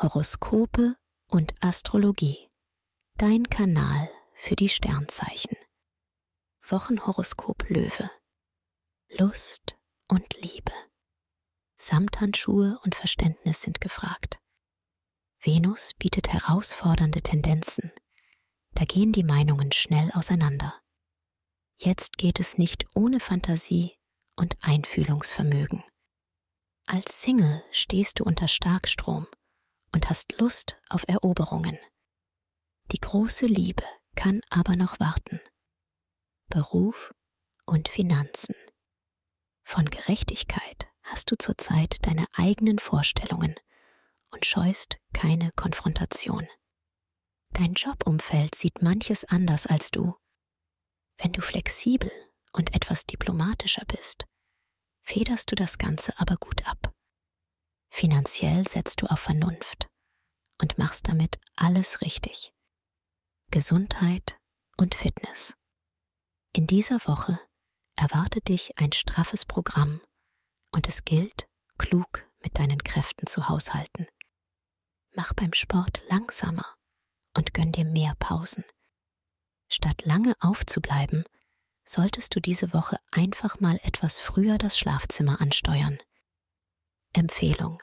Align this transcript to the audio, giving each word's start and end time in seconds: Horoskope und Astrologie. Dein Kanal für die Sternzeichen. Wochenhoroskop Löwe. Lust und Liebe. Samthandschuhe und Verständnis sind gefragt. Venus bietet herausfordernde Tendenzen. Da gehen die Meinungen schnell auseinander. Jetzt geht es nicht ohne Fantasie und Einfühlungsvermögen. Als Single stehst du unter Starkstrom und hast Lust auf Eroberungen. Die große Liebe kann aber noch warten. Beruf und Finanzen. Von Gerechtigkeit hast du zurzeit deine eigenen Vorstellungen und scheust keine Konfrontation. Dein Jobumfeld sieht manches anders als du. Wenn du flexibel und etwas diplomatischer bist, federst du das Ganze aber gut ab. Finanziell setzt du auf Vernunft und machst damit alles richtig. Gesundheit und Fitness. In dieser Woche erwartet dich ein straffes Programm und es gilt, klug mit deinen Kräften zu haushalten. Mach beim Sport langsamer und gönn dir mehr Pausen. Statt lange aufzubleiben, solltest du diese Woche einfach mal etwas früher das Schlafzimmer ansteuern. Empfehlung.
Horoskope 0.00 0.94
und 1.26 1.56
Astrologie. 1.60 2.48
Dein 3.16 3.50
Kanal 3.50 4.08
für 4.32 4.54
die 4.54 4.68
Sternzeichen. 4.68 5.56
Wochenhoroskop 6.62 7.68
Löwe. 7.68 8.08
Lust 9.08 9.76
und 10.06 10.40
Liebe. 10.40 10.70
Samthandschuhe 11.78 12.78
und 12.84 12.94
Verständnis 12.94 13.62
sind 13.62 13.80
gefragt. 13.80 14.38
Venus 15.40 15.94
bietet 15.98 16.28
herausfordernde 16.28 17.20
Tendenzen. 17.20 17.90
Da 18.74 18.84
gehen 18.84 19.10
die 19.10 19.24
Meinungen 19.24 19.72
schnell 19.72 20.12
auseinander. 20.12 20.80
Jetzt 21.76 22.18
geht 22.18 22.38
es 22.38 22.56
nicht 22.56 22.86
ohne 22.94 23.18
Fantasie 23.18 23.96
und 24.36 24.56
Einfühlungsvermögen. 24.60 25.82
Als 26.86 27.20
Single 27.20 27.64
stehst 27.72 28.20
du 28.20 28.24
unter 28.24 28.46
Starkstrom 28.46 29.26
und 29.98 30.08
hast 30.08 30.40
Lust 30.40 30.80
auf 30.90 31.02
Eroberungen. 31.08 31.76
Die 32.92 33.00
große 33.00 33.46
Liebe 33.46 33.82
kann 34.14 34.42
aber 34.48 34.76
noch 34.76 35.00
warten. 35.00 35.40
Beruf 36.48 37.12
und 37.66 37.88
Finanzen. 37.88 38.54
Von 39.64 39.86
Gerechtigkeit 39.86 40.86
hast 41.02 41.32
du 41.32 41.36
zurzeit 41.36 41.96
deine 42.02 42.26
eigenen 42.32 42.78
Vorstellungen 42.78 43.56
und 44.30 44.46
scheust 44.46 44.98
keine 45.12 45.50
Konfrontation. 45.56 46.46
Dein 47.54 47.74
Jobumfeld 47.74 48.54
sieht 48.54 48.82
manches 48.82 49.24
anders 49.24 49.66
als 49.66 49.90
du. 49.90 50.14
Wenn 51.16 51.32
du 51.32 51.40
flexibel 51.40 52.12
und 52.52 52.72
etwas 52.72 53.04
diplomatischer 53.04 53.84
bist, 53.86 54.26
federst 55.02 55.50
du 55.50 55.56
das 55.56 55.76
Ganze 55.76 56.16
aber 56.20 56.36
gut 56.36 56.64
ab. 56.68 56.94
Finanziell 57.90 58.68
setzt 58.68 59.02
du 59.02 59.06
auf 59.06 59.18
Vernunft 59.18 59.87
und 60.60 60.78
machst 60.78 61.08
damit 61.08 61.38
alles 61.56 62.00
richtig. 62.00 62.52
Gesundheit 63.50 64.38
und 64.76 64.94
Fitness. 64.94 65.56
In 66.52 66.66
dieser 66.66 66.98
Woche 67.06 67.40
erwartet 67.96 68.48
dich 68.48 68.78
ein 68.78 68.92
straffes 68.92 69.44
Programm 69.44 70.00
und 70.72 70.88
es 70.88 71.04
gilt, 71.04 71.48
klug 71.78 72.26
mit 72.42 72.58
deinen 72.58 72.82
Kräften 72.82 73.26
zu 73.26 73.48
haushalten. 73.48 74.06
Mach 75.14 75.32
beim 75.34 75.52
Sport 75.52 76.02
langsamer 76.08 76.66
und 77.36 77.54
gönn 77.54 77.72
dir 77.72 77.84
mehr 77.84 78.14
Pausen. 78.18 78.64
Statt 79.68 80.04
lange 80.04 80.34
aufzubleiben, 80.40 81.24
solltest 81.84 82.34
du 82.34 82.40
diese 82.40 82.72
Woche 82.72 82.98
einfach 83.10 83.60
mal 83.60 83.80
etwas 83.82 84.18
früher 84.18 84.58
das 84.58 84.78
Schlafzimmer 84.78 85.40
ansteuern. 85.40 85.98
Empfehlung. 87.12 87.82